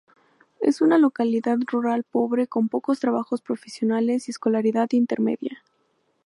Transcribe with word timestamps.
Es 0.59 0.81
una 0.81 0.97
localidad 0.97 1.59
rural 1.67 2.03
pobre 2.03 2.47
con 2.47 2.69
pocos 2.69 2.99
trabajos 2.99 3.43
profesionales 3.43 4.29
y 4.29 4.31
escolaridad 4.31 4.87
intermedia. 4.93 5.61